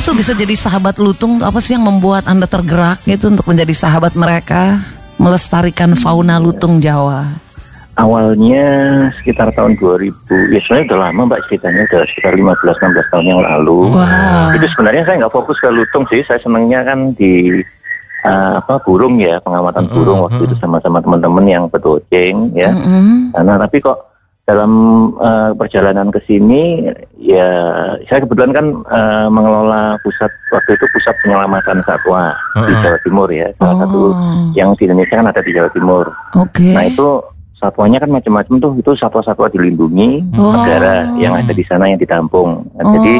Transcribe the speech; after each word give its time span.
Kenapa 0.00 0.16
tuh 0.16 0.24
bisa 0.24 0.32
jadi 0.32 0.56
sahabat 0.56 0.96
lutung? 0.96 1.44
Apa 1.44 1.60
sih 1.60 1.76
yang 1.76 1.84
membuat 1.84 2.24
Anda 2.24 2.48
tergerak 2.48 3.04
gitu 3.04 3.28
untuk 3.28 3.44
menjadi 3.44 3.76
sahabat 3.76 4.16
mereka? 4.16 4.80
Melestarikan 5.20 5.92
fauna 5.92 6.40
lutung 6.40 6.80
Jawa. 6.80 7.28
Awalnya 8.00 8.64
sekitar 9.20 9.52
tahun 9.52 9.76
2000, 9.76 10.56
ya 10.56 10.60
sebenarnya 10.64 10.86
udah 10.88 11.00
lama 11.04 11.20
mbak 11.28 11.44
ceritanya, 11.52 11.84
udah 11.84 12.02
sekitar 12.08 12.32
15-16 12.32 13.12
tahun 13.12 13.26
yang 13.28 13.40
lalu. 13.44 13.80
Wow. 13.92 14.56
Itu 14.56 14.66
sebenarnya 14.72 15.02
saya 15.04 15.16
nggak 15.20 15.34
fokus 15.36 15.60
ke 15.60 15.68
lutung 15.68 16.08
sih, 16.08 16.24
saya 16.24 16.40
senangnya 16.40 16.80
kan 16.80 17.12
di 17.12 17.60
uh, 18.24 18.56
apa 18.56 18.80
burung 18.80 19.20
ya, 19.20 19.36
pengamatan 19.44 19.84
burung 19.84 20.24
waktu 20.24 20.48
itu 20.48 20.56
sama-sama 20.64 21.04
teman-teman 21.04 21.44
yang 21.44 21.68
bertoceng 21.68 22.56
ya. 22.56 22.72
Mm-mm. 22.72 23.36
Nah, 23.36 23.60
tapi 23.68 23.84
kok 23.84 24.09
dalam 24.50 24.72
uh, 25.14 25.54
perjalanan 25.54 26.10
ke 26.10 26.18
sini 26.26 26.82
ya 27.16 27.46
saya 28.04 28.18
kebetulan 28.20 28.50
kan 28.50 28.66
uh, 28.84 29.30
mengelola 29.30 29.94
pusat 30.02 30.26
waktu 30.50 30.74
itu 30.74 30.86
pusat 30.90 31.14
penyelamatan 31.22 31.78
satwa 31.86 32.34
di 32.58 32.66
Heeh. 32.66 32.82
Jawa 32.82 32.98
Timur 33.00 33.28
ya 33.30 33.46
salah 33.54 33.70
Oh. 33.70 33.80
satu 33.80 34.00
yang 34.52 34.74
di 34.74 34.90
Indonesia 34.90 35.14
kan 35.14 35.30
ada 35.30 35.38
di 35.38 35.54
Jawa 35.54 35.70
Timur. 35.70 36.10
Oke. 36.34 36.74
Nah 36.74 36.82
itu 36.82 37.22
satwanya 37.54 38.02
kan 38.02 38.10
macam-macam 38.10 38.54
tuh 38.58 38.72
itu 38.74 38.90
satwa-satwa 38.98 39.46
dilindungi 39.46 40.34
Oh. 40.34 40.50
negara 40.50 41.06
yang 41.14 41.32
ada 41.32 41.52
di 41.52 41.62
sana 41.62 41.86
yang 41.86 41.96
ditampung. 41.96 42.66
Nah, 42.74 42.82
Oh. 42.82 42.90
Jadi 42.90 43.14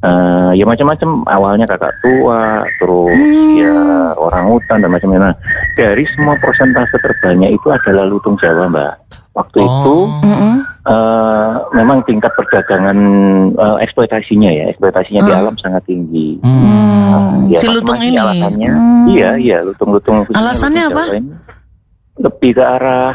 eh, 0.00 0.50
ya 0.56 0.64
macam-macam 0.64 1.24
awalnya 1.24 1.64
kakak 1.64 1.92
tua 2.00 2.60
terus 2.76 3.16
Hmm. 3.16 3.56
ya 3.56 3.76
orang 4.16 4.44
hutan 4.48 4.80
dan 4.80 4.90
macam-macam. 4.90 5.22
Nah 5.22 5.34
dari 5.72 6.04
semua 6.12 6.36
persentase 6.36 6.96
terbanyak 6.98 7.52
itu 7.52 7.68
adalah 7.68 8.04
lutung 8.04 8.36
Jawa 8.36 8.68
mbak. 8.68 8.94
Waktu 9.40 9.58
itu 9.58 9.96
Oh. 9.96 10.20
Mm-mm. 10.20 10.54
eh, 10.82 11.50
memang 11.72 12.04
tingkat 12.04 12.32
perdagangan 12.34 12.98
eh, 13.50 13.76
eksploitasinya 13.80 14.50
ya 14.50 14.64
eksploitasinya 14.68 15.20
di 15.22 15.32
Ah. 15.32 15.38
alam 15.40 15.56
sangat 15.56 15.82
tinggi. 15.84 16.36
Hmm. 16.40 17.48
Ya, 17.48 17.58
si 17.58 17.66
lutung 17.66 17.98
ini. 17.98 18.14
Alasannya, 18.14 18.70
Hmm. 18.70 19.04
iya 19.08 19.30
iya 19.34 19.58
lutung-lutung. 19.60 20.22
Alasannya 20.30 20.84
lutung 20.86 20.94
apa? 20.94 21.16
Ini 21.16 21.32
Lebih 22.20 22.50
ke 22.52 22.62
arah 22.62 23.10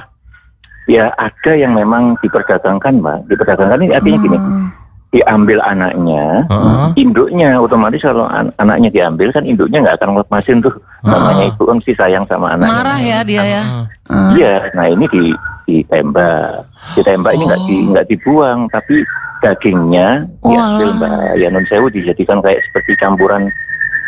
ya 0.86 1.14
ada 1.14 1.52
yang 1.54 1.72
memang 1.72 2.18
diperdagangkan 2.20 2.94
mbak. 2.96 3.18
Diperdagangkan 3.28 3.80
ini 3.80 3.94
artinya 3.94 4.18
gini, 4.20 4.36
Hmm. 4.36 4.68
diambil 5.10 5.62
anaknya, 5.62 6.44
Heeh. 6.44 6.88
induknya 6.98 7.56
otomatis 7.56 8.02
kalau 8.02 8.26
an- 8.28 8.52
anaknya 8.58 8.90
diambil 8.92 9.30
kan 9.30 9.46
induknya 9.46 9.80
nggak 9.80 9.96
akan 9.96 10.20
lepasin 10.20 10.60
tuh. 10.60 10.74
Namanya 11.02 11.48
ibu 11.48 11.64
kan 11.64 11.78
mesti 11.80 11.94
sayang 11.94 12.26
sama 12.26 12.52
anaknya. 12.52 12.74
Marah 12.74 13.00
ya 13.00 13.20
dia 13.22 13.44
ya. 13.46 13.64
Heeh. 13.64 14.30
Iya, 14.36 14.54
nah 14.74 14.86
ini 14.86 15.06
di 15.08 15.24
ditembak, 15.66 16.66
ditembak 16.94 17.32
ini 17.34 17.44
nggak 17.44 17.62
di 17.62 17.76
Oh. 17.76 17.86
nggak 17.92 18.06
dibuang, 18.08 18.60
tapi 18.70 18.96
dagingnya 19.40 20.08
diambil 20.40 20.90
Walah. 20.90 20.98
mbak. 20.98 21.38
Ya 21.38 21.48
non 21.50 21.66
sewu 21.66 21.88
dijadikan 21.88 22.40
kayak 22.40 22.62
seperti 22.64 22.96
campuran 22.96 23.46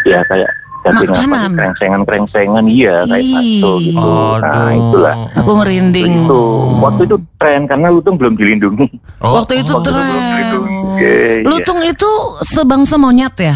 ya 0.03 0.23
kayak 0.23 0.49
daging 0.79 1.09
apa 1.09 1.25
Makanan. 1.27 1.51
krengsengan 1.53 2.01
krengsengan 2.05 2.65
iya 2.65 3.03
kayak 3.03 3.25
bakso 3.27 3.71
gitu. 3.77 4.13
Nah 4.39 4.71
Aduh. 4.71 4.79
itulah. 4.79 5.15
Aku 5.35 5.51
merinding. 5.53 6.11
Itu 6.23 6.41
waktu 6.79 7.01
itu 7.03 7.15
tren 7.35 7.61
karena 7.65 7.87
lutung 7.89 8.15
belum 8.15 8.33
dilindungi. 8.33 8.87
Oh, 9.19 9.35
Waktu 9.35 9.61
itu 9.61 9.71
oh. 9.71 9.77
Waktu 9.77 9.89
itu 9.89 9.93
belum 9.93 10.07
tren. 10.07 10.23
dilindungi. 10.23 10.75
Iya. 10.97 11.45
Lutung 11.45 11.79
itu 11.83 12.09
sebangsa 12.41 12.95
monyet 12.95 13.35
ya? 13.37 13.55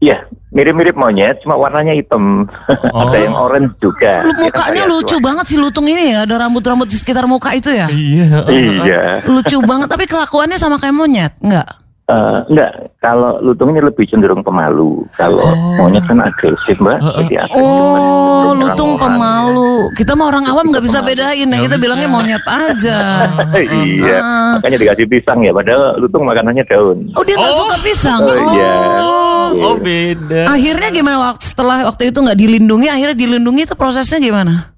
Iya, 0.00 0.24
mirip-mirip 0.48 0.96
monyet, 0.96 1.44
cuma 1.44 1.60
warnanya 1.60 1.92
hitam. 1.92 2.48
Oh. 2.88 3.00
Ada 3.04 3.16
yang 3.20 3.36
orange 3.36 3.76
juga. 3.84 4.24
Lu 4.24 4.32
Ya 4.40 4.48
kan, 4.48 4.72
mukanya 4.72 4.84
lucu 4.88 5.16
tua. 5.20 5.24
banget 5.28 5.44
si 5.44 5.56
lutung 5.60 5.84
ini 5.84 6.16
ya, 6.16 6.24
ada 6.24 6.40
rambut-rambut 6.40 6.88
di 6.88 6.96
sekitar 6.96 7.28
muka 7.28 7.52
itu 7.52 7.68
ya. 7.68 7.84
Iya. 7.92 8.48
Iya. 8.48 9.02
Lucu 9.28 9.60
banget, 9.60 9.92
tapi 9.92 10.08
kelakuannya 10.08 10.56
sama 10.56 10.80
kayak 10.80 10.96
monyet, 10.96 11.32
enggak? 11.44 11.68
Eh, 12.10 12.38
enggak, 12.50 12.70
kalau 12.98 13.38
lutung 13.38 13.70
ini 13.70 13.78
lebih 13.78 14.02
cenderung 14.02 14.42
pemalu. 14.42 15.06
Kalau 15.14 15.46
monyet 15.78 16.02
kan 16.02 16.18
agresif, 16.18 16.74
Mbak. 16.76 16.98
Jadi 16.98 17.34
agresif, 17.38 17.54
Oh, 17.54 18.50
cenderung 18.50 18.58
lutung 18.58 18.92
orang. 18.92 19.02
pemalu. 19.14 19.70
Kita 19.94 20.12
mah 20.12 20.26
orang 20.26 20.44
awam 20.44 20.66
nggak 20.68 20.82
bisa 20.82 20.98
pemalu. 20.98 21.10
bedain 21.14 21.38
ya, 21.38 21.46
Nggak 21.46 21.62
kita 21.62 21.76
bisa. 21.76 21.84
bilangnya 21.86 22.08
monyet 22.10 22.44
aja. 22.44 22.98
iya, 23.86 24.18
Ah. 24.18 24.50
makanya 24.58 24.78
dikasih 24.82 25.06
pisang 25.06 25.38
ya. 25.40 25.52
Padahal 25.54 25.82
lutung 25.96 26.26
makanannya 26.26 26.64
daun. 26.66 26.98
Oh, 27.14 27.22
dia 27.22 27.36
nggak 27.38 27.54
Oh. 27.54 27.58
suka 27.62 27.76
pisang. 27.78 28.20
Oh, 28.20 28.34
iya. 28.50 28.74
Oh, 28.98 29.48
oh 29.64 29.76
beda. 29.78 30.50
Akhirnya 30.50 30.88
gimana 30.90 31.16
waktu 31.24 31.44
setelah 31.44 31.86
waktu 31.86 32.10
itu 32.10 32.18
nggak 32.18 32.36
dilindungi, 32.36 32.90
akhirnya 32.90 33.14
dilindungi 33.14 33.62
itu 33.64 33.74
prosesnya 33.74 34.18
gimana? 34.18 34.74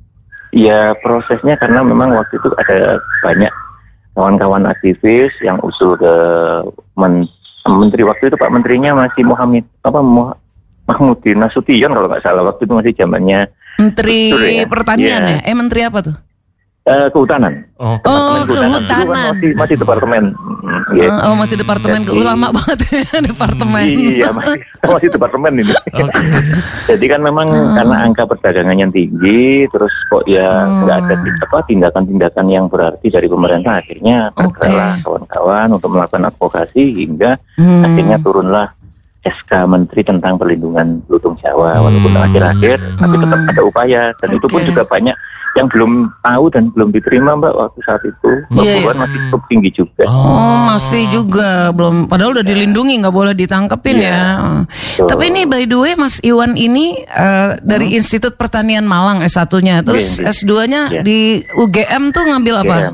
Ya 0.52 0.92
prosesnya 1.00 1.56
karena 1.56 1.80
memang 1.80 2.12
waktu 2.12 2.36
itu 2.36 2.52
ada 2.52 3.00
banyak 3.22 3.48
kawan-kawan 4.12 4.64
aktivis 4.64 5.32
yang 5.40 5.56
usul 5.60 5.94
ke 5.94 6.12
men- 6.94 7.28
menteri 7.64 8.02
waktu 8.02 8.28
itu 8.28 8.36
Pak 8.36 8.50
Menterinya 8.50 8.92
masih 8.98 9.22
Muhammad 9.22 9.64
apa 9.80 10.00
Muh- 10.00 10.36
Mahmudin 10.82 11.38
Nasution 11.38 11.90
kalau 11.90 12.06
nggak 12.06 12.20
salah 12.20 12.42
waktu 12.42 12.66
itu 12.66 12.74
masih 12.74 12.92
zamannya 12.94 13.40
Menteri 13.74 14.20
Betul 14.28 14.42
ya? 14.52 14.64
Pertanian 14.66 15.22
Iya. 15.22 15.32
ya? 15.32 15.40
Eh 15.46 15.54
menteri 15.54 15.80
apa 15.82 15.98
tuh? 16.02 16.16
Eh, 16.82 17.06
kehutanan. 17.08 17.62
Oh. 17.76 17.94
Oh, 18.00 18.42
Departemen 18.42 18.42
Dulu 18.42 18.58
kan 18.58 18.66
kehutanan. 18.68 19.06
masih 19.30 19.50
masih 19.54 19.76
departemen. 19.76 20.22
Mm, 20.34 20.82
iya. 20.92 21.08
Ah, 21.08 21.18
Oh, 21.24 21.34
masih 21.34 21.56
departemen 21.56 22.00
Jadi- 22.02 22.22
lama 22.22 22.48
banget 22.50 22.78
ya 22.84 23.18
departemen. 23.30 23.86
Iya 23.86 24.28
masih 24.30 24.58
masih 24.84 25.08
departemen 25.10 25.52
ini. 25.56 25.72
Oke. 25.72 26.02
Jadi 26.90 27.04
kan 27.06 27.20
memang 27.20 27.46
karena 27.72 27.96
angka 28.02 28.22
perdagangannya 28.24 28.86
tinggi, 28.90 29.42
terus 29.68 29.94
kok 30.08 30.26
ya 30.26 30.48
Hmm. 30.62 30.82
nggak 30.82 30.96
ada 31.00 31.14
apa 31.42 31.58
tindakan-tindakan 31.64 32.46
yang 32.48 32.66
berarti 32.66 33.06
dari 33.08 33.26
pemerintah, 33.26 33.78
akhirnya 33.78 34.30
bergeraklah 34.32 34.90
Oke. 34.92 35.02
kawan-kawan 35.02 35.68
untuk 35.70 35.90
melakukan 35.90 36.24
advokasi 36.24 36.82
hingga 36.98 37.38
Hmm. 37.56 37.82
akhirnya 37.84 38.18
turunlah 38.18 38.66
SK 39.22 39.54
Menteri 39.64 40.02
tentang 40.02 40.34
perlindungan 40.34 40.98
lutung 41.06 41.38
Jawa, 41.38 41.78
walaupun 41.78 42.10
Hmm. 42.10 42.26
akhir-akhir, 42.26 42.78
tapi 42.96 43.14
tetap 43.16 43.38
Hmm. 43.38 43.50
ada 43.50 43.62
upaya 43.62 44.02
dan 44.12 44.28
itu 44.32 44.46
pun 44.46 44.62
juga 44.62 44.82
banyak 44.82 45.14
yang 45.52 45.68
belum 45.68 45.92
tahu 46.20 46.44
dan 46.48 46.72
belum 46.72 46.88
diterima 46.90 47.36
Mbak 47.36 47.52
waktu 47.52 47.80
saat 47.84 48.02
itu. 48.02 48.30
Mbak 48.48 48.64
Iya, 48.64 48.76
Puan 48.82 48.96
masih 48.96 49.18
cukup 49.28 49.42
tinggi 49.46 49.70
juga. 49.70 50.02
Oh 50.08 50.56
masih 50.64 51.02
juga 51.08 51.50
belum 51.70 52.08
padahal 52.08 52.32
udah 52.32 52.44
dilindungi 52.44 53.04
nggak 53.04 53.12
boleh 53.12 53.36
ditangkepin 53.36 54.00
Iya. 54.00 54.08
ya. 54.08 54.20
Betul. 54.64 55.08
Tapi 55.12 55.24
ini 55.28 55.42
by 55.44 55.62
the 55.64 55.76
way 55.76 55.92
Mas 55.92 56.16
Iwan 56.20 56.56
ini 56.56 57.04
eh, 57.04 57.50
dari 57.60 57.92
Institut 57.92 58.34
Pertanian 58.34 58.82
Malang 58.82 59.20
S1-nya, 59.20 59.84
terus 59.84 60.16
Iya, 60.16 60.24
iya. 60.24 60.32
S2-nya 60.32 60.82
Iya. 60.88 61.02
di 61.04 61.18
UGM 61.54 62.10
tuh 62.10 62.24
ngambil 62.24 62.54
apa? 62.64 62.76
Ya, 62.78 62.90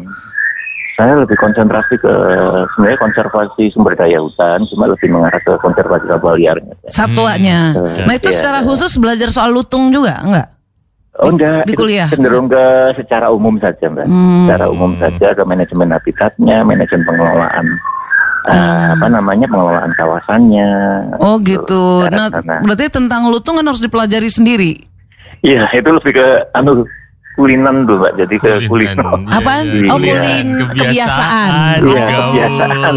saya 0.99 1.15
lebih 1.15 1.39
konsentrasi 1.39 1.95
ke 1.95 2.11
sebenarnya 2.75 2.99
konservasi 2.99 3.71
sumber 3.71 3.95
daya 3.95 4.19
hutan, 4.19 4.67
cuma 4.67 4.91
lebih 4.91 5.15
mengarah 5.15 5.39
ke 5.39 5.55
konservasi 5.63 6.11
satwa 6.11 6.35
liarnya. 6.35 6.75
Satwanya. 6.91 7.59
Hmm. 7.71 8.03
Nah 8.03 8.15
itu 8.19 8.29
Iya. 8.29 8.35
secara 8.35 8.59
khusus 8.67 8.99
belajar 8.99 9.31
soal 9.31 9.55
lutung 9.55 9.95
juga 9.95 10.19
enggak? 10.27 10.58
Oh 11.19 11.29
enggak, 11.29 11.67
di 11.67 11.75
itu 11.75 11.81
kuliah? 11.81 12.07
cenderung 12.07 12.47
ke 12.47 12.65
secara 12.95 13.27
umum 13.29 13.59
saja 13.59 13.87
mbak. 13.87 14.07
Hmm. 14.07 14.47
Secara 14.47 14.67
umum 14.67 14.95
saja 14.97 15.35
ke 15.35 15.43
manajemen 15.43 15.91
habitatnya, 15.91 16.63
manajemen 16.63 17.03
pengelolaan 17.05 17.67
eh, 18.47 18.87
apa 18.95 19.07
namanya 19.09 19.47
pengelolaan 19.47 19.91
kawasannya. 19.93 20.71
Oh 21.19 21.37
gitu. 21.41 22.07
Ke 22.07 22.15
Nah 22.15 22.31
sana. 22.31 22.63
berarti 22.63 22.87
tentang 22.89 23.27
lutung 23.27 23.59
kan 23.59 23.67
harus 23.67 23.83
dipelajari 23.83 24.29
sendiri. 24.29 24.73
Iya 25.41 25.67
itu 25.69 25.87
lebih 25.89 26.13
ke 26.15 26.27
anu 26.53 26.87
kulinan 27.35 27.83
tuh 27.83 27.99
mbak, 27.99 28.13
jadi 28.17 28.35
ke 28.35 28.51
kulino. 28.67 28.99
Kulinan. 28.99 29.27
Apa? 29.29 29.53
Iya, 29.61 29.91
Oh, 29.91 29.99
iya. 29.99 30.15
kulin 30.15 30.49
kebiasaan. 30.73 31.51
Iya, 31.81 32.03
gaul. 32.05 32.27
kebiasaan. 32.31 32.97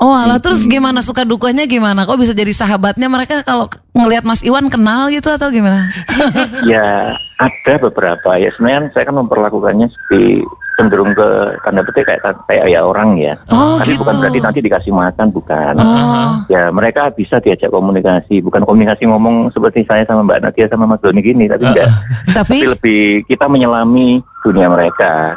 Oh 0.00 0.16
alah 0.16 0.40
terus 0.40 0.64
gimana 0.64 1.04
suka 1.04 1.28
dukanya 1.28 1.68
gimana? 1.68 2.08
Kok 2.08 2.16
bisa 2.16 2.32
jadi 2.32 2.48
sahabatnya 2.56 3.04
mereka 3.12 3.44
kalau 3.44 3.68
ngelihat 3.92 4.24
Mas 4.24 4.40
Iwan 4.40 4.72
kenal 4.72 5.12
gitu 5.12 5.28
atau 5.28 5.52
gimana? 5.52 5.92
Ya 6.64 7.16
ada 7.40 7.74
beberapa 7.80 8.36
ya 8.36 8.48
sebenarnya 8.56 8.92
saya 8.96 9.08
kan 9.08 9.16
memperlakukannya 9.16 9.88
seperti 9.92 10.44
cenderung 10.80 11.12
ke 11.12 11.28
tanda 11.60 11.84
petik 11.84 12.08
kayak 12.08 12.20
kayak 12.48 12.64
ya 12.72 12.80
orang 12.80 13.20
ya. 13.20 13.36
Oh, 13.52 13.76
Tapi 13.76 13.92
gitu. 13.92 14.00
bukan 14.00 14.16
berarti 14.24 14.40
nanti 14.40 14.58
dikasih 14.64 14.92
makan 14.96 15.28
bukan. 15.28 15.74
Oh. 15.76 16.32
Ya 16.48 16.72
mereka 16.72 17.12
bisa 17.12 17.36
diajak 17.36 17.68
komunikasi, 17.68 18.40
bukan 18.40 18.64
komunikasi 18.64 19.04
ngomong 19.04 19.52
seperti 19.52 19.84
saya 19.84 20.08
sama 20.08 20.24
Mbak 20.24 20.40
Nadia 20.40 20.66
sama 20.72 20.88
Mas 20.88 21.04
Doni 21.04 21.20
gini, 21.20 21.44
tapi 21.44 21.68
enggak. 21.68 21.92
Tapi 22.32 22.56
Tapi 22.64 22.72
lebih 22.72 23.04
kita 23.28 23.44
menyelami 23.52 24.24
dunia 24.40 24.72
mereka. 24.72 25.36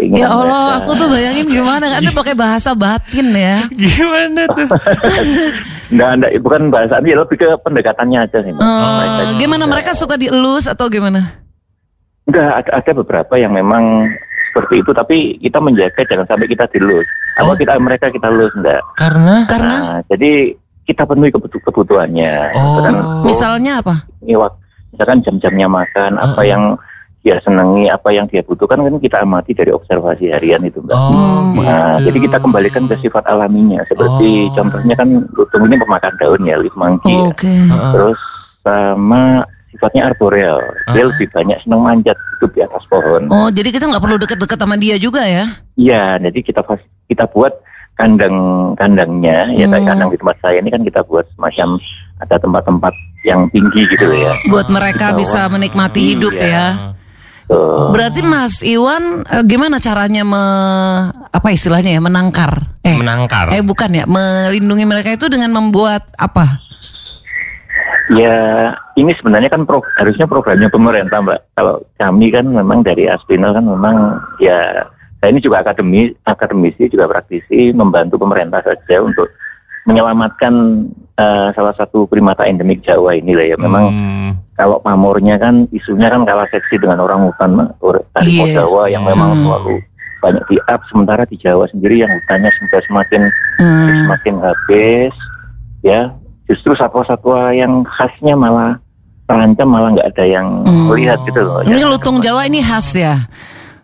Keinginan 0.00 0.16
ya 0.16 0.28
Allah 0.30 0.60
mereka. 0.64 0.78
aku 0.80 0.90
tuh 0.96 1.08
bayangin 1.08 1.46
gimana 1.46 1.84
kan 1.86 2.00
dia 2.00 2.14
pakai 2.14 2.34
bahasa 2.34 2.70
batin 2.72 3.26
ya. 3.30 3.56
Gimana 3.76 4.42
tuh? 4.48 4.64
Enggak, 5.90 6.10
enggak, 6.16 6.30
bukan 6.40 6.62
bahasa 6.70 7.02
ya 7.02 7.18
lebih 7.18 7.36
ke 7.36 7.48
pendekatannya 7.60 8.18
aja 8.22 8.38
sih. 8.40 8.48
Eh, 8.48 8.56
Mereka 8.56 9.34
gimana 9.36 9.64
juga- 9.64 9.72
mereka 9.74 9.90
suka 9.92 10.14
dielus 10.14 10.64
atau 10.64 10.86
gimana? 10.86 11.34
Enggak, 12.24 12.50
ada, 12.56 12.70
ada 12.78 12.90
beberapa 12.94 13.34
yang 13.34 13.50
memang 13.50 14.06
seperti 14.46 14.80
itu, 14.80 14.90
tapi 14.90 15.16
kita 15.38 15.58
menjaga 15.58 16.00
jangan 16.04 16.26
sampai 16.26 16.46
kita 16.46 16.64
dilus. 16.68 17.06
Atau 17.34 17.54
Oh. 17.54 17.58
kita 17.58 17.74
mereka 17.76 18.06
kita 18.06 18.30
lus, 18.30 18.54
enggak. 18.54 18.78
Karena 18.94 19.46
Karena 19.46 19.74
Nah, 19.74 19.98
jadi 20.06 20.54
kita 20.84 21.02
penuhi 21.04 21.30
kebutu- 21.30 21.58
kebutuhannya. 21.60 22.34
Oh. 22.52 22.62
Misalkan, 22.62 22.94
misalnya 23.24 23.72
apa? 23.78 23.94
ini 24.20 24.34
wak- 24.36 24.58
misalkan 24.90 25.18
jam-jamnya 25.22 25.66
makan, 25.66 26.12
apa 26.16 26.38
Heeh. 26.38 26.50
yang 26.50 26.62
dia 27.20 27.36
senangi 27.44 27.84
apa 27.86 28.08
yang 28.10 28.24
dia 28.24 28.40
butuhkan 28.40 28.80
kan 28.80 28.96
kita 28.96 29.20
amati 29.20 29.52
dari 29.52 29.68
observasi 29.68 30.32
harian 30.32 30.64
itu 30.64 30.80
mbak. 30.80 30.96
Oh, 30.96 31.52
Nah, 31.52 31.92
gitu. 31.92 32.08
jadi 32.08 32.18
kita 32.24 32.36
kembalikan 32.40 32.88
ke 32.88 32.96
sifat 32.98 33.28
alaminya 33.28 33.84
seperti 33.84 34.48
Oh. 34.48 34.56
contohnya 34.56 34.94
kan 34.96 35.08
lutung 35.30 35.68
ini 35.68 35.76
pemakan 35.76 36.12
daun 36.16 36.42
ya, 36.42 36.56
leaf 36.56 36.72
monkey. 36.72 37.12
ya. 37.12 37.20
Oke. 37.28 37.52
Heeh. 37.52 37.92
Terus 37.92 38.18
sama 38.64 39.44
sifatnya 39.68 40.02
arboreal, 40.08 40.58
dia 40.90 41.04
Ah. 41.04 41.08
lebih 41.12 41.28
banyak 41.30 41.58
senang 41.60 41.80
manjat 41.80 42.16
hidup 42.16 42.50
di 42.56 42.60
atas 42.64 42.82
pohon. 42.88 43.22
Oh, 43.28 43.48
jadi 43.48 43.68
kita 43.68 43.84
nggak 43.84 44.02
perlu 44.02 44.16
deket-deket 44.16 44.58
sama 44.58 44.76
dia 44.80 44.96
juga 44.96 45.22
ya? 45.22 45.44
Iya, 45.76 46.16
jadi 46.18 46.38
kita 46.40 46.60
kita 47.04 47.24
buat 47.28 47.52
kandang 47.94 48.36
kandangnya 48.74 49.52
ya 49.52 49.68
kayak 49.68 49.84
Hmm. 49.84 49.90
kandang 49.92 50.08
di 50.08 50.16
tempat 50.16 50.36
saya 50.40 50.56
ini 50.56 50.72
kan 50.72 50.80
kita 50.80 51.04
buat 51.04 51.28
semacam 51.36 51.76
ada 52.16 52.36
tempat-tempat 52.40 52.94
yang 53.22 53.44
tinggi 53.52 53.84
gitu 53.86 54.08
ya. 54.08 54.32
Buat 54.48 54.72
mereka 54.72 55.12
bisa 55.12 55.44
menikmati 55.46 56.00
hidup 56.00 56.32
Iya. 56.32 56.48
ya. 56.48 56.66
Tuh. 57.50 57.90
Berarti 57.90 58.22
Mas 58.22 58.62
Iwan 58.62 59.26
eh, 59.26 59.42
gimana 59.42 59.82
caranya 59.82 60.22
me 60.22 60.44
apa 61.26 61.48
istilahnya 61.50 61.98
ya 61.98 62.00
menangkar? 62.00 62.78
Eh, 62.80 62.94
Menangkar. 62.94 63.50
eh 63.50 63.58
bukan 63.60 63.90
ya, 63.90 64.04
melindungi 64.06 64.86
mereka 64.86 65.10
itu 65.10 65.26
dengan 65.26 65.50
membuat 65.50 66.06
apa? 66.14 66.62
Ya, 68.10 68.34
ini 68.94 69.14
sebenarnya 69.14 69.46
kan 69.46 69.62
pro- 69.62 69.86
harusnya 69.94 70.26
programnya 70.26 70.66
pemerintah, 70.66 71.22
Mbak. 71.22 71.40
Kalau 71.54 71.78
kami 71.94 72.26
kan 72.30 72.42
memang 72.44 72.82
dari 72.82 73.06
Aspinal 73.06 73.54
kan 73.54 73.62
memang 73.62 74.18
ya 74.38 74.82
saya 75.18 75.30
ini 75.30 75.38
juga 75.38 75.62
akademi, 75.62 76.10
akademisi 76.24 76.86
juga 76.86 77.06
praktisi 77.06 77.70
membantu 77.70 78.18
pemerintah 78.18 78.62
saja 78.62 78.98
untuk 78.98 79.30
menyelamatkan 79.84 80.54
eh, 81.14 81.48
salah 81.52 81.74
satu 81.74 82.06
primata 82.06 82.46
endemik 82.46 82.82
Jawa 82.82 83.14
ini 83.14 83.34
lah 83.34 83.46
ya. 83.46 83.56
Memang 83.56 83.84
Hmm. 83.90 84.30
Kalau 84.60 84.76
pamornya 84.78 85.40
kan 85.40 85.64
isunya 85.70 86.06
kan 86.06 86.20
kalah 86.22 86.44
seksi 86.46 86.76
dengan 86.76 87.00
orang 87.00 87.24
hutan 87.24 87.56
harimau 88.12 88.44
Iya. 88.44 88.54
Jawa 88.60 88.82
yang 88.86 89.02
memang 89.02 89.32
Hmm. 89.32 89.42
selalu 89.42 89.74
banyak 90.20 90.44
di 90.46 90.56
up 90.60 90.80
sementara 90.86 91.24
di 91.24 91.40
Jawa 91.40 91.64
sendiri 91.66 91.96
yang 91.96 92.12
hutannya 92.12 92.52
sudah 92.54 92.80
semakin 92.84 93.22
Hmm. 93.56 94.04
semakin 94.04 94.34
habis 94.38 95.12
ya 95.80 96.12
justru 96.44 96.76
satwa-satwa 96.76 97.56
yang 97.56 97.80
khasnya 97.88 98.36
malah 98.36 98.76
terancam 99.24 99.64
malah 99.64 99.96
nggak 99.96 100.12
ada 100.12 100.24
yang 100.26 100.46
Hmm. 100.60 100.92
melihat 100.92 101.16
gitu 101.24 101.40
loh 101.40 101.64
Ini 101.64 101.80
ya, 101.80 101.88
lutung 101.88 102.20
Jawa 102.20 102.44
ini 102.44 102.60
khas 102.60 102.92
ya. 102.92 103.16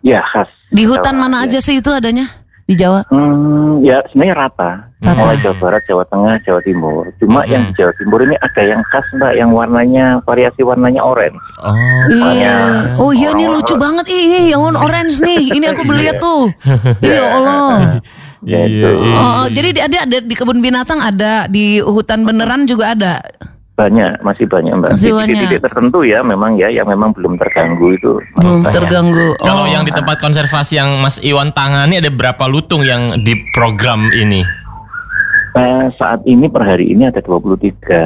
ya 0.05 0.21
khas 0.21 0.45
Di 0.69 0.85
hutan 0.85 1.15
Jawa, 1.15 1.21
mana 1.25 1.37
ya. 1.41 1.43
aja 1.49 1.59
sih 1.59 1.79
itu 1.79 1.89
adanya? 1.89 2.29
Di 2.67 2.75
Jawa? 2.75 2.99
Hmm, 3.07 3.79
ya 3.79 4.03
sebenarnya 4.05 4.35
rata 4.37 4.71
Rata. 4.99 5.15
mulai 5.15 5.39
Jawa 5.39 5.55
Barat 5.55 5.83
Jawa 5.87 6.03
Tengah 6.03 6.35
Jawa 6.43 6.59
Timur 6.59 7.03
cuma 7.15 7.39
Hmm. 7.41 7.49
yang 7.49 7.63
di 7.63 7.73
Jawa 7.73 7.93
Timur 7.95 8.19
ini 8.21 8.35
ada 8.35 8.61
yang 8.61 8.81
khas 8.83 9.07
mbak 9.13 9.33
yang 9.33 9.49
warnanya 9.49 10.19
variasi 10.21 10.61
warnanya 10.61 10.99
oranye 10.99 11.39
Oh. 11.57 11.73
Iya. 12.11 12.55
Oh 12.95 13.09
iya 13.09 13.31
ini 13.31 13.47
lucu 13.47 13.73
banget 13.75 14.03
Ih, 14.07 14.21
ini 14.21 14.39
yang 14.51 14.61
orange 14.67 15.17
nih. 15.19 15.47
Ini 15.49 15.65
aku 15.67 15.81
beli 15.81 16.05
Iya. 16.07 16.13
tuh. 16.17 16.43
Iya 16.99 17.23
Allah. 17.33 17.69
ya 18.43 18.61
Iya, 18.61 18.67
itu 18.67 18.89
iya. 19.01 19.15
Oh, 19.17 19.45
jadi 19.47 19.69
di- 19.71 19.81
ada 19.81 19.97
ada 20.03 20.17
di 20.19 20.35
kebun 20.35 20.59
binatang 20.59 20.99
ada, 20.99 21.47
di 21.47 21.79
hutan 21.79 22.21
beneran 22.21 22.63
juga 22.63 22.93
ada. 22.93 23.17
Banyak 23.77 24.11
masih 24.19 24.49
banyak 24.49 24.73
mbak 24.73 24.91
Masih 24.97 25.05
di 25.05 25.13
banyak. 25.13 25.29
titik-titik 25.29 25.61
tertentu 25.61 26.01
ya 26.01 26.25
memang 26.25 26.57
ya 26.57 26.65
yang 26.67 26.89
memang 26.89 27.13
belum 27.13 27.37
terganggu 27.37 27.93
itu 27.93 28.17
Belum 28.33 28.65
banyak. 28.65 28.73
terganggu. 28.73 29.27
Kalau 29.37 29.63
Oh. 29.63 29.69
yang 29.69 29.85
di 29.85 29.93
tempat 29.93 30.17
konservasi 30.17 30.73
yang 30.75 30.97
Mas 30.97 31.21
Iwan 31.21 31.53
tangani 31.53 31.95
ada 31.95 32.09
berapa 32.09 32.41
lutung 32.45 32.81
yang 32.81 33.21
di 33.21 33.37
program 33.53 34.09
ini? 34.11 34.41
Eh, 35.53 35.85
saat 35.93 36.21
ini 36.23 36.45
per 36.45 36.61
hari 36.63 36.89
ini 36.89 37.05
ada 37.05 37.17
23 37.19 38.01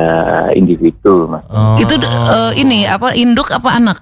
individu 0.53 1.27
mas 1.27 1.43
Oh. 1.47 1.75
itu 1.75 1.95
eh, 1.95 2.51
ini 2.57 2.83
apa 2.83 3.11
induk 3.13 3.47
apa 3.49 3.71
anak? 3.73 3.97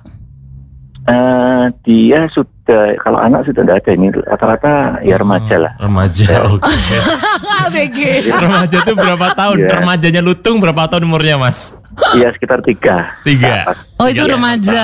Eh, 1.09 1.63
dia 1.81 2.29
sudah 2.29 2.93
kalau 3.01 3.17
anak 3.17 3.41
sudah 3.41 3.65
tidak 3.65 3.81
ada 3.81 3.91
ini 3.97 4.07
rata-rata 4.13 4.73
ya 5.01 5.17
remaja 5.17 5.55
lah. 5.57 5.73
Remaja, 5.81 6.45
oke. 6.45 6.69
BG. 7.73 8.29
Remaja 8.29 8.77
tuh 8.85 8.93
berapa 8.93 9.33
tahun? 9.33 9.57
Iya. 9.65 9.69
Remajanya 9.81 10.21
lutung 10.21 10.61
berapa 10.61 10.85
tahun 10.85 11.09
umurnya, 11.09 11.41
Mas? 11.41 11.73
Iya 12.13 12.29
sekitar 12.31 12.61
tiga. 12.61 13.09
Tiga. 13.25 13.73
Oh 13.97 14.05
itu 14.05 14.21
Tiga. 14.21 14.37
remaja. 14.37 14.83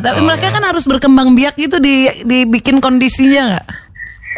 Tapi 0.00 0.18
Oh, 0.18 0.26
mereka 0.26 0.48
kan 0.50 0.64
harus 0.64 0.88
berkembang 0.88 1.36
biak 1.36 1.54
itu 1.54 1.76
di 1.76 2.08
dibikin 2.24 2.80
kondisinya 2.80 3.54
nggak? 3.54 3.66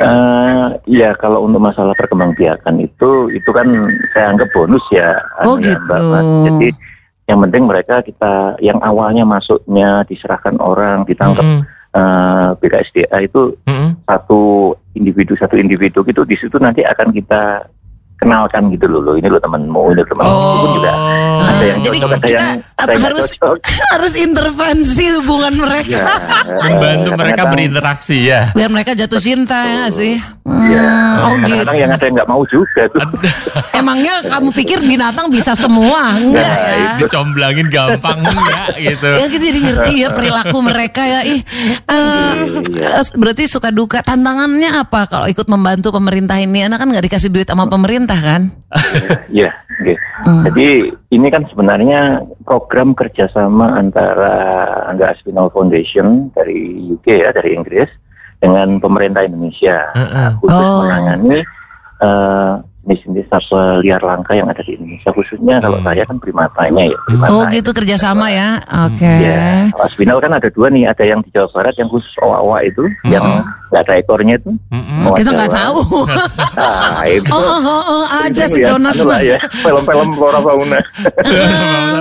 Eh, 0.00 0.66
ya 0.90 1.12
kalau 1.14 1.44
untuk 1.44 1.60
masalah 1.60 1.92
perkembangbiakan 1.92 2.80
itu 2.80 3.28
itu 3.30 3.50
kan 3.52 3.68
saya 4.10 4.32
anggap 4.32 4.48
bonus 4.50 4.82
ya. 4.90 5.14
Oh, 5.44 5.54
anu 5.56 5.62
ya, 5.62 5.76
gitu. 5.76 5.84
Mbak, 5.86 6.00
Mas. 6.10 6.26
Jadi 6.42 6.68
yang 7.30 7.38
penting 7.46 7.62
mereka 7.70 8.02
kita 8.02 8.58
yang 8.58 8.82
awalnya 8.82 9.22
masuknya 9.22 10.02
diserahkan 10.10 10.58
orang 10.58 11.06
ditangkap 11.06 11.46
Mm-mm. 11.46 11.62
eh, 11.94 12.48
BKSDA 12.58 13.18
itu 13.22 13.54
Mm-mm. 13.70 14.02
satu 14.02 14.74
individu 14.98 15.38
satu 15.38 15.54
individu 15.54 16.02
gitu 16.02 16.26
di 16.26 16.34
situ 16.34 16.58
nanti 16.58 16.82
akan 16.82 17.14
kita 17.14 17.70
kenalkan 18.20 18.68
gitu 18.68 18.84
loh, 18.86 19.00
loh 19.02 19.14
ini 19.14 19.26
lo 19.26 19.36
temanmu 19.36 19.82
ini 19.90 19.98
lo 19.98 20.06
temanmu 20.06 20.28
Oh. 20.30 20.52
Itu 20.54 20.66
juga 20.76 20.92
ada 21.40 21.64
yang 21.66 21.80
jadi 21.80 21.98
cocok, 21.98 22.10
ada 22.10 22.20
kita 22.22 22.44
yang- 22.44 22.60
ada 22.76 22.92
harus 23.00 23.26
cocok. 23.32 23.56
harus 23.92 24.12
intervensi 24.14 25.04
hubungan 25.14 25.54
mereka 25.58 25.88
Ya, 25.90 26.04
Membantu 26.66 27.10
mereka 27.14 27.42
berinteraksi 27.46 28.16
ya. 28.22 28.52
biar 28.52 28.68
mereka 28.68 28.92
jatuh 28.92 29.18
cinta 29.18 29.56
ya 29.58 29.86
sih. 29.88 30.20
Hmm, 30.40 30.58
Iya. 30.62 30.88
oh 31.18 31.34
gitu. 31.36 31.42
Kadang-kadang 31.42 31.76
yang 31.78 31.90
ada 31.90 32.04
yang 32.04 32.14
nggak 32.16 32.28
mau 32.28 32.42
juga 32.44 32.82
tuh. 32.88 33.02
Emangnya 33.80 34.14
kamu 34.22 34.48
pikir 34.52 34.78
binatang 34.80 35.26
bisa 35.28 35.52
semua? 35.52 36.14
Enggak 36.14 36.44
Nah, 36.44 36.56
ya. 36.70 36.90
itu. 36.94 37.06
Dicomblangin 37.06 37.66
gampang 37.68 38.18
enggak 38.20 38.66
gitu. 38.76 39.08
Ya 39.10 39.26
kita 39.26 39.44
jadi 39.46 39.60
ngerti 39.62 39.92
ya 39.96 40.08
perilaku 40.10 40.58
mereka 40.60 41.02
ya. 41.02 41.20
Ih, 41.24 41.40
eh, 41.80 42.32
berarti 43.14 43.44
suka 43.46 43.70
duka. 43.70 44.00
Tantangannya 44.00 44.70
apa 44.76 45.06
kalau 45.06 45.26
ikut 45.26 45.46
membantu 45.46 45.90
pemerintah 45.90 46.36
ini? 46.36 46.62
Anak 46.62 46.78
kan 46.78 46.88
nggak 46.88 47.04
dikasih 47.04 47.30
duit 47.30 47.46
sama 47.46 47.66
pemerintah 47.66 48.09
kan? 48.18 48.42
Iya, 49.30 49.50
oke. 49.54 49.94
Hmm. 50.26 50.42
Jadi 50.46 50.66
ini 51.10 51.26
kan 51.30 51.42
sebenarnya 51.46 52.22
program 52.42 52.94
kerjasama 52.94 53.78
antara 53.78 54.34
Angga 54.86 55.14
Aspinall 55.14 55.50
Foundation 55.50 56.30
dari 56.34 56.90
UK 56.90 57.06
ya, 57.26 57.30
dari 57.30 57.54
Inggris 57.54 57.90
dengan 58.40 58.80
pemerintah 58.80 59.22
Indonesia 59.22 59.90
Heeh. 59.92 60.28
khusus 60.40 60.56
Oh. 60.64 60.82
menangani 60.82 61.44
eh, 62.00 62.52
jenis-jenis 62.80 63.28
satwa 63.28 63.78
liar 63.78 64.00
langka 64.00 64.32
yang 64.32 64.46
ada 64.46 64.58
di 64.58 64.72
Indonesia. 64.72 65.10
Khususnya 65.10 65.60
kalau 65.60 65.78
Hmm. 65.78 65.86
saya 65.86 66.02
kan 66.02 66.16
primatanya 66.16 66.84
ya. 66.86 66.98
Primata 67.04 67.30
Oh 67.30 67.44
gitu 67.46 67.70
kerjasama 67.70 68.26
ya. 68.28 68.56
Oke. 68.88 69.04
Ya, 69.04 69.68
kalau 69.68 69.84
Aspinall 69.84 70.18
kan 70.18 70.32
ada 70.32 70.48
dua 70.48 70.66
nih, 70.68 70.84
ada 70.84 71.04
yang 71.04 71.20
di 71.20 71.30
Jawa 71.30 71.48
Barat 71.50 71.76
yang 71.76 71.86
khusus 71.86 72.08
owa-owa 72.18 72.58
itu, 72.62 72.82
yang 73.04 73.22
nggak 73.68 73.82
ada 73.84 73.94
ekornya 73.96 74.34
itu. 74.36 74.50
Owa 75.04 75.14
Kita 75.14 75.30
nggak 75.30 75.52
tahu. 75.52 75.80
Ah, 76.60 77.06
itu. 77.06 77.30
Oh, 77.30 77.38
oh, 77.38 77.60
oh, 77.62 77.82
oh, 77.86 78.04
aja 78.20 78.44
si 78.44 78.58
Ini 78.58 78.66
ya, 78.66 78.68
Jonas 78.74 78.96
ya, 79.22 79.38
film-film 79.62 80.08
flora 80.12 80.40
fauna. 80.40 80.80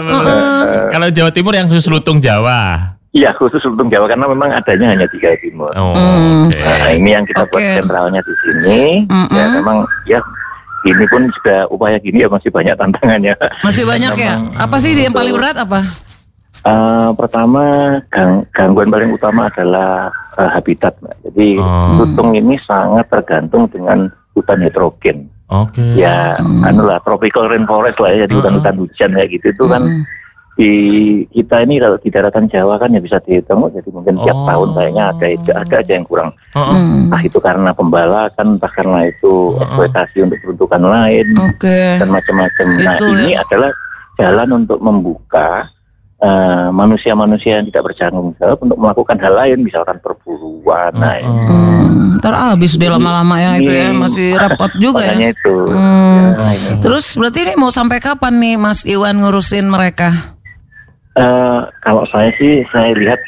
Kalau 0.89 1.07
Jawa 1.09 1.29
Timur 1.29 1.53
yang 1.53 1.67
khusus 1.67 1.88
lutung 1.88 2.17
Jawa. 2.17 2.91
Iya 3.09 3.33
khusus 3.33 3.62
lutung 3.63 3.89
Jawa 3.89 4.05
karena 4.05 4.25
memang 4.25 4.50
adanya 4.51 4.93
hanya 4.93 5.05
di 5.05 5.17
Jawa 5.17 5.38
Timur. 5.39 5.71
Oh, 5.74 5.93
Hmm. 5.93 6.45
oke. 6.45 6.59
Nah 6.59 6.91
ini 6.91 7.09
yang 7.09 7.25
kita 7.25 7.41
buat 7.43 7.57
Oke. 7.57 7.74
sentralnya 7.75 8.21
di 8.21 8.33
sini. 8.38 8.81
Mm-mm. 9.05 9.33
Ya 9.33 9.45
memang 9.51 9.77
ya 10.05 10.19
ini 10.83 11.05
pun 11.05 11.27
sudah 11.31 11.67
upaya 11.67 11.98
gini 11.98 12.21
ya 12.21 12.29
masih 12.29 12.48
banyak 12.48 12.75
tantangannya. 12.75 13.36
Masih 13.62 13.83
banyak 13.83 14.13
ya. 14.15 14.33
Apa 14.55 14.77
sih 14.77 14.93
yang 14.93 15.12
paling 15.12 15.36
berat 15.36 15.57
apa? 15.57 15.83
Eh, 16.59 17.09
pertama 17.15 17.63
gang- 18.07 18.43
gangguan 18.51 18.91
paling 18.91 19.12
utama 19.12 19.48
adalah 19.48 20.12
eh, 20.36 20.50
habitat, 20.50 20.95
Mbak. 21.00 21.15
Jadi 21.27 21.50
Oh. 21.55 22.00
lutung 22.00 22.31
ini 22.31 22.55
sangat 22.63 23.07
tergantung 23.07 23.67
dengan 23.67 24.07
hutan 24.31 24.59
heterogen. 24.59 25.27
Oke. 25.50 25.81
Ya, 25.95 26.38
anu 26.38 26.86
lah 26.86 27.01
tropical 27.01 27.50
rainforest 27.50 27.98
lah 27.98 28.13
ya, 28.13 28.24
jadi 28.24 28.33
hutan-hutan 28.38 28.75
hujan 28.77 29.09
kayak 29.12 29.29
gitu 29.33 29.45
itu 29.50 29.63
kan 29.65 29.81
Hmm. 29.81 30.03
Di 30.59 30.73
kita 31.31 31.63
ini 31.63 31.79
kalau 31.79 31.95
di 31.95 32.11
daratan 32.11 32.45
Jawa 32.45 32.75
kan 32.75 32.91
ya 32.91 32.99
bisa 32.99 33.15
dihitung 33.17 33.71
jadi 33.71 33.87
mungkin 33.87 34.19
tiap 34.19 34.35
Oh. 34.35 34.43
tahun 34.43 34.69
kayaknya 34.75 35.03
ada 35.07 35.25
ada 35.55 35.75
aja 35.79 35.93
yang 35.93 36.03
kurang. 36.03 36.29
Hmm. 36.51 37.07
entah 37.07 37.21
itu 37.21 37.39
karena 37.39 37.71
pembalakan 37.71 38.47
entah 38.53 38.67
karena 38.69 39.07
itu 39.07 39.31
Heeh. 39.53 39.63
eksploitasi 39.63 40.17
untuk 40.21 40.37
peruntukan 40.41 40.81
lain 40.83 41.27
Oke. 41.39 41.79
dan 41.95 42.09
macam-macam 42.09 42.65
nah 42.77 42.93
Itu 42.93 43.05
ini 43.07 43.31
ya. 43.31 43.41
adalah 43.41 43.71
jalan 44.13 44.49
untuk 44.59 44.79
membuka 44.79 45.49
eh, 46.19 46.67
manusia-manusia 46.69 47.57
yang 47.57 47.71
tidak 47.71 47.83
bertanggung 47.85 48.35
jawab 48.35 48.59
untuk 48.59 48.75
melakukan 48.75 49.15
hal 49.17 49.33
lain 49.37 49.63
misalkan 49.63 49.95
perburuan 49.97 50.91
nah 50.91 51.15
Oh. 51.21 51.31
Hmm, 51.47 52.19
ntar 52.19 52.35
habis 52.35 52.75
deh 52.75 52.85
lama-lama 52.85 53.39
ya 53.39 53.55
itu 53.55 53.71
ya 53.71 53.89
Ini- 53.89 53.95
masih 53.95 54.27
repot 54.35 54.71
juga 54.75 55.07
ya. 55.07 55.31
itu 55.31 55.55
Hmm. 55.71 56.35
Ya. 56.35 56.75
Terus 56.79 57.15
berarti 57.15 57.39
ini 57.41 57.53
mau 57.55 57.69
sampai 57.69 57.99
kapan 57.99 58.35
nih 58.35 58.55
Mas 58.55 58.83
Iwan 58.83 59.15
ngurusin 59.17 59.63
mereka? 59.65 60.35
Eh, 61.19 61.59
kalau 61.83 62.07
saya 62.07 62.31
sih 62.39 62.63
saya 62.71 62.95
lihat 62.95 63.19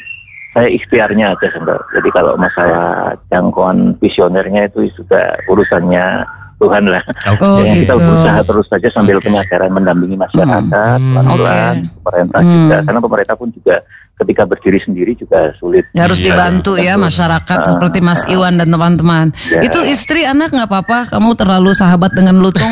saya 0.56 0.68
ikhtiarnya 0.68 1.36
aja 1.36 1.46
sebentar. 1.52 1.76
Jadi 1.92 2.08
kalau 2.08 2.40
masalah 2.40 3.12
jangkauan 3.28 3.92
visionernya 4.00 4.68
itu 4.68 4.88
sudah 4.96 5.36
urusannya 5.44 6.24
Tuhan 6.56 6.88
lah. 6.88 7.02
Oke. 7.28 7.42
Oh, 7.42 7.60
kita 7.60 7.92
gitu. 7.92 8.00
berusaha 8.00 8.40
terus 8.46 8.66
saja 8.70 8.88
sambil 8.88 9.18
Oke. 9.18 9.28
penyadaran 9.28 9.72
mendampingi 9.74 10.16
masyarakat 10.16 10.62
Hmm. 10.96 11.10
pelan-pelan, 11.18 11.76
Oke. 11.76 11.96
pemerintah 12.00 12.40
Hmm. 12.40 12.52
juga. 12.54 12.76
Karena 12.86 13.00
pemerintah 13.02 13.34
pun 13.36 13.48
juga 13.52 13.76
ketika 14.20 14.46
berdiri 14.46 14.78
sendiri 14.78 15.12
juga 15.16 15.50
sulit. 15.58 15.88
Ya, 15.96 16.06
harus 16.06 16.22
Iya. 16.22 16.30
dibantu 16.30 16.78
ya 16.78 16.94
masyarakat 16.94 17.58
seperti 17.64 17.98
Mas 17.98 18.22
Iwan 18.28 18.54
dan 18.60 18.68
teman-teman. 18.70 19.34
Ya. 19.50 19.66
Itu 19.66 19.82
istri 19.82 20.22
anak 20.22 20.54
nggak 20.54 20.68
apa-apa. 20.68 21.10
Kamu 21.10 21.34
terlalu 21.34 21.74
sahabat 21.74 22.14
dengan 22.14 22.38
lutung. 22.38 22.70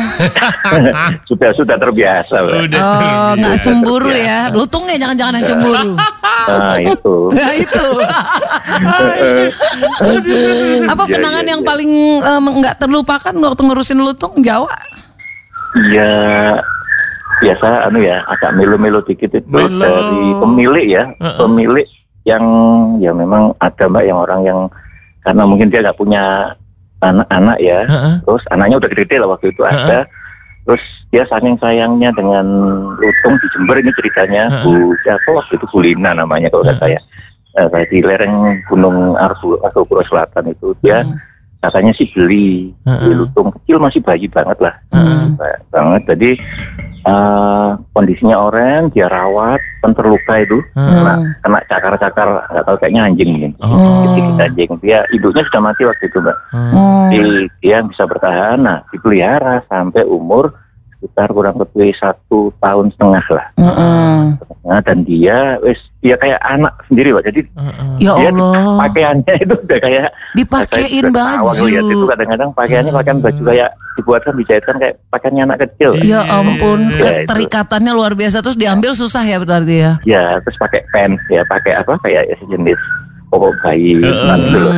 sudah 1.29 1.51
sudah 1.51 1.75
terbiasa. 1.75 2.35
Mbak. 2.45 2.55
Udah. 2.71 2.81
Oh, 2.81 3.31
nggak 3.35 3.55
cemburu 3.65 4.11
ya. 4.13 4.47
Lutungnya 4.53 4.95
jangan-jangan 4.95 5.33
yang 5.41 5.47
cemburu. 5.49 5.91
Nah, 5.97 6.79
itu. 6.95 7.15
Nah 7.35 7.51
itu. 7.67 7.87
Apa 10.87 11.03
kenangan 11.09 11.43
iya, 11.43 11.51
yang 11.57 11.61
iya. 11.61 11.67
paling 11.67 11.91
em, 12.21 12.45
nggak 12.63 12.75
terlupakan 12.79 13.33
waktu 13.33 13.61
ngurusin 13.65 13.99
lutung 13.99 14.39
Jawa? 14.39 14.71
Iya 15.71 16.59
biasa 17.41 17.67
anu 17.83 17.99
ya 17.99 18.21
agak 18.25 18.53
melo-melo 18.53 19.01
dikit 19.01 19.33
itu 19.33 19.47
Melo. 19.47 19.81
dari 19.81 20.05
pemilik 20.37 20.85
ya 20.87 21.03
Heeh. 21.11 21.37
pemilik 21.37 21.87
yang 22.23 22.43
ya 22.97 23.11
memang 23.11 23.57
ada 23.57 23.85
mbak 23.85 24.05
yang 24.05 24.19
orang 24.19 24.41
yang 24.43 24.59
karena 25.21 25.43
mungkin 25.43 25.67
dia 25.67 25.81
nggak 25.81 25.97
punya 25.97 26.53
anak-anak 26.99 27.57
ya 27.57 27.81
Heeh. 27.83 28.13
terus 28.21 28.43
anaknya 28.47 28.77
udah 28.77 28.89
gede 28.91 29.15
lah 29.17 29.29
waktu 29.29 29.49
itu 29.49 29.61
ada 29.63 30.05
terus 30.61 30.83
dia 31.09 31.25
saking 31.25 31.57
sayangnya 31.57 32.13
dengan 32.13 32.45
lutung 32.93 33.33
di 33.35 33.47
Jember 33.49 33.75
ini 33.75 33.91
ceritanya. 33.91 34.61
Bu 34.61 34.93
siapa 35.01 35.27
waktu 35.27 35.57
itu 35.57 35.65
Bulina 35.67 36.13
namanya 36.13 36.47
kalau 36.47 36.63
nggak 36.63 36.79
saya 36.79 37.01
Eh, 37.51 37.67
di 37.91 37.99
lereng 37.99 38.31
Gunung 38.63 39.19
Arbu 39.19 39.59
atau 39.59 39.83
Pura 39.83 39.99
Selatan 40.07 40.47
itu 40.47 40.71
dia 40.79 41.03
katanya 41.59 41.91
sih 41.91 42.07
beli 42.07 42.71
beli 42.81 43.11
lutung 43.17 43.51
kecil 43.51 43.75
masih 43.75 43.99
bayi 43.99 44.23
banget 44.25 44.55
lah 44.61 44.71
Hmm. 44.87 45.35
Ba- 45.35 45.59
banget 45.67 46.01
jadi 46.07 46.29
eh, 47.01 47.69
kondisinya 47.91 48.37
oren 48.39 48.89
dia 48.89 49.05
rawat 49.05 49.57
kan 49.81 49.91
terluka 49.91 50.37
itu 50.37 50.57
Hmm. 50.71 50.87
kena 50.87 51.13
kena 51.41 51.59
cakar-cakar 51.65 52.27
nggak 52.47 52.65
tahu 52.65 52.75
kayaknya 52.77 53.01
anjing 53.03 53.29
mungkin 53.31 53.51
Oh. 53.59 54.05
Jadi 54.05 54.19
anjing 54.39 54.69
dia 54.79 54.99
induknya 55.09 55.43
sudah 55.45 55.61
mati 55.63 55.81
waktu 55.83 56.03
itu 56.05 56.17
mbak 56.17 56.37
Hmm. 56.51 57.09
Jadi 57.09 57.31
dia 57.59 57.77
bisa 57.81 58.03
bertahan 58.05 58.57
nah 58.59 58.77
dipelihara 58.89 59.65
sampai 59.65 60.03
umur 60.03 60.53
sekitar 61.01 61.33
kurang 61.33 61.57
lebih 61.57 61.89
satu 61.97 62.53
tahun 62.57 62.93
setengah 62.93 63.25
lah 63.31 63.47
Mm-mm. 63.57 64.37
nah, 64.61 64.77
dan 64.79 65.01
dia 65.01 65.57
wes 65.59 65.81
dia 65.97 66.13
kayak 66.15 66.41
anak 66.41 66.73
sendiri 66.85 67.13
pak 67.13 67.29
jadi. 67.29 67.41
Ya 67.97 68.13
dia 68.15 68.29
Allah, 68.31 68.73
pakaiannya 68.85 69.33
itu 69.37 69.53
udah 69.55 69.79
kayak 69.79 70.09
dipakein 70.33 71.03
juga 71.03 71.25
awal 71.37 71.53
lihat 71.59 71.83
itu 71.83 71.93
baju. 71.95 72.09
kadang-kadang 72.09 72.49
pakaiannya 72.51 72.91
pakaian 72.91 73.17
Hmm. 73.17 73.25
baju 73.27 73.41
kayak 73.43 73.69
dibuatkan 73.91 74.33
dijahitkan 74.35 74.75
kayak 74.77 74.95
pakaiannya 75.07 75.43
anak 75.43 75.59
kecil 75.61 75.91
Ya 75.99 76.21
ampun, 76.23 76.89
Ya, 76.91 77.21
keterikatannya 77.21 77.91
luar 77.91 78.13
biasa 78.13 78.41
terus 78.41 78.55
diambil 78.55 78.93
susah 78.93 79.21
ya 79.21 79.37
berarti 79.37 79.75
ya. 79.77 79.91
Ya, 80.03 80.23
terus 80.41 80.57
pakai 80.57 80.81
pants 80.87 81.21
ya, 81.27 81.41
pakai 81.43 81.73
apa 81.75 81.93
kayak 82.01 82.23
ya, 82.25 82.35
sejenis 82.39 82.79
popok 83.29 83.53
bayi 83.61 83.93
Heeh. 83.95 84.25
kan 84.25 84.39
gitu 84.41 84.57
loh. 84.57 84.73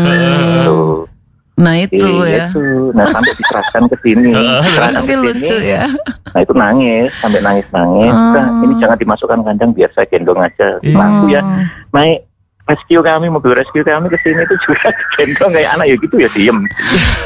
Nah 1.53 1.77
itu 1.77 2.01
Iya, 2.01 2.25
ya. 2.25 2.45
itu. 2.50 2.89
Nah, 2.91 3.05
sampai 3.05 3.29
dikeraskan 3.31 3.86
ke 3.86 3.95
sini. 4.01 4.33
Tapi 4.98 5.13
lucu 5.15 5.57
ya. 5.62 5.86
Nah, 6.33 6.39
itu 6.41 6.53
nangis, 6.53 7.13
sampai 7.22 7.39
nangis-nangis. 7.39 8.10
Ah. 8.10 8.33
Nah, 8.33 8.48
ini 8.65 8.74
jangan 8.81 8.98
dimasukkan 8.98 9.39
kandang 9.45 9.69
biar 9.69 9.93
saya 9.93 10.10
gendong 10.10 10.41
aja. 10.41 10.81
Laku 10.81 11.29
ya, 11.29 11.45
Oh. 11.45 11.62
naik 11.93 12.25
rescue 12.63 13.03
kami, 13.03 13.27
mobil 13.27 13.51
rescue 13.51 13.84
kami 13.84 14.08
ke 14.08 14.17
sini 14.24 14.41
itu 14.41 14.55
juga 14.63 14.88
gendong 15.15 15.51
kayak 15.51 15.72
anak 15.75 15.86
ya 15.86 15.96
gitu 16.00 16.15
ya 16.15 16.29
diem. 16.32 16.58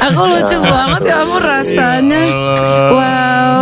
Aku 0.03 0.21
lucu 0.25 0.57
banget 0.59 1.01
ya 1.03 1.15
kamu 1.21 1.37
rasanya. 1.37 2.21
Wow, 2.87 3.59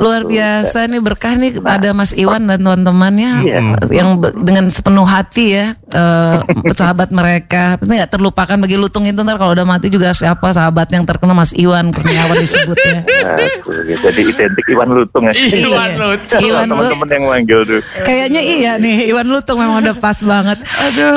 luar 0.00 0.22
biasa 0.24 0.90
nih 0.90 0.98
berkah 0.98 1.34
nih 1.34 1.58
ada 1.60 1.94
Mas 1.94 2.10
Iwan 2.12 2.46
dan 2.46 2.58
teman-temannya 2.58 3.32
Iya. 3.44 3.60
yang 3.92 4.08
dengan 4.42 4.66
sepenuh 4.68 5.06
hati 5.06 5.54
ya 5.54 5.66
eh, 5.88 6.34
sahabat 6.72 7.10
mereka. 7.10 7.78
Pasti 7.78 7.94
nggak 7.94 8.10
terlupakan 8.10 8.56
bagi 8.58 8.74
Lutung 8.74 9.06
itu 9.06 9.22
ntar 9.22 9.38
kalau 9.38 9.54
udah 9.54 9.62
mati 9.62 9.86
juga 9.86 10.10
siapa 10.10 10.50
sahabat 10.50 10.90
yang 10.90 11.06
terkenal 11.06 11.34
Mas 11.34 11.54
Iwan 11.54 11.94
Kurniawan 11.94 12.36
disebutnya. 12.36 13.06
Aduh, 13.06 13.86
ya, 13.86 13.96
jadi 14.02 14.20
identik 14.34 14.66
Iwan 14.66 14.88
Lutung 14.90 15.30
ya. 15.30 15.32
Iwan 15.34 15.90
Lutung. 15.94 16.40
Iwan 16.42 16.66
Teman-teman 16.66 17.08
yang 17.08 17.24
manggil 17.30 17.60
tuh. 17.62 17.80
Kayaknya 18.02 18.40
iya 18.42 18.72
nih 18.76 19.14
Iwan 19.14 19.30
Lutung 19.30 19.62
memang 19.62 19.78
udah 19.78 19.94
pas 19.94 20.18
banget. 20.18 20.58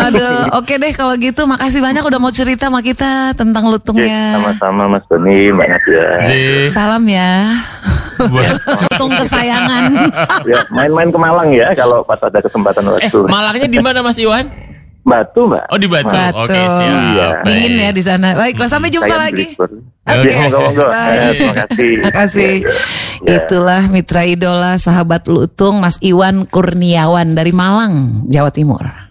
Aduh. 0.08 0.60
oke 0.60 0.74
deh 0.75 0.91
kalau 0.91 1.13
gitu 1.15 1.48
makasih 1.48 1.79
banyak 1.79 2.03
udah 2.03 2.20
mau 2.20 2.34
cerita 2.34 2.67
sama 2.67 2.84
kita 2.84 3.32
tentang 3.34 3.72
lutungnya. 3.72 4.36
sama-sama 4.38 4.84
Mas 4.91 5.03
Doni, 5.08 5.51
Mbak 5.56 5.67
Nadia. 5.67 6.08
Jadi, 6.27 6.41
Salam 6.67 7.03
ya. 7.08 7.51
buat 8.17 8.58
Lutung 8.82 9.13
kesayangan. 9.13 9.84
ya, 10.50 10.60
main-main 10.74 11.10
ke 11.13 11.20
Malang 11.22 11.50
ya 11.53 11.70
kalau 11.77 12.01
pas 12.01 12.17
ada 12.20 12.41
kesempatan 12.41 12.84
eh, 12.89 12.91
waktu. 12.98 13.20
Malangnya 13.29 13.67
di 13.70 13.79
mana 13.79 14.01
Mas 14.01 14.17
Iwan? 14.17 14.50
Batu, 15.08 15.48
Mbak. 15.48 15.72
Oh 15.72 15.79
di 15.79 15.88
Batu. 15.88 16.12
Batu. 16.12 16.36
Oke 16.44 16.60
siap. 16.60 17.00
Iya. 17.15 17.27
Dingin 17.48 17.74
ya 17.79 17.89
di 17.96 18.03
sana. 18.03 18.36
Baiklah 18.36 18.67
sampai 18.67 18.91
jumpa 18.91 19.08
Saya 19.08 19.24
lagi. 19.32 19.56
Oke. 19.56 20.27
Ya, 20.27 20.36
monggo-monggo. 20.44 20.86
Bye. 20.91 21.15
Eh, 21.15 21.32
Terima 21.32 21.53
kasih. 21.56 21.67
Terima 21.79 22.10
kasih. 22.12 22.53
Ya, 22.60 22.75
ya. 23.24 23.36
Itulah 23.39 23.82
mitra 23.88 24.24
idola 24.27 24.75
sahabat 24.75 25.24
Lutung 25.32 25.79
Mas 25.79 25.96
Iwan 26.03 26.44
Kurniawan 26.44 27.39
dari 27.39 27.56
Malang, 27.56 28.27
Jawa 28.27 28.51
Timur. 28.51 29.07